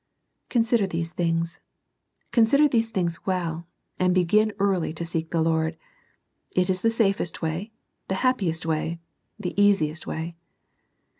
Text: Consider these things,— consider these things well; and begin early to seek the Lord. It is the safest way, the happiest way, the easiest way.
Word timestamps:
Consider 0.49 0.87
these 0.87 1.13
things,— 1.13 1.59
consider 2.31 2.67
these 2.67 2.89
things 2.89 3.23
well; 3.27 3.67
and 3.99 4.15
begin 4.15 4.51
early 4.57 4.93
to 4.95 5.05
seek 5.05 5.29
the 5.29 5.43
Lord. 5.43 5.77
It 6.55 6.71
is 6.71 6.81
the 6.81 6.89
safest 6.89 7.43
way, 7.43 7.71
the 8.07 8.15
happiest 8.25 8.65
way, 8.65 8.97
the 9.37 9.53
easiest 9.61 10.07
way. 10.07 10.35